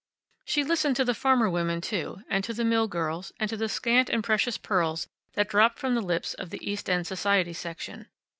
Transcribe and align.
She 0.45 0.63
listened 0.63 0.95
to 0.95 1.05
the 1.05 1.13
farmer 1.13 1.47
women 1.47 1.79
too, 1.79 2.23
and 2.27 2.43
to 2.45 2.55
the 2.55 2.65
mill 2.65 2.87
girls, 2.87 3.31
and 3.39 3.47
to 3.51 3.55
the 3.55 3.69
scant 3.69 4.09
and 4.09 4.23
precious 4.23 4.57
pearls 4.57 5.07
that 5.33 5.47
dropped 5.47 5.77
from 5.77 5.93
the 5.93 6.01
lips 6.01 6.33
of 6.33 6.49
the 6.49 6.67
East 6.71 6.89
End 6.89 7.05
society 7.05 7.53
section. 7.53 8.07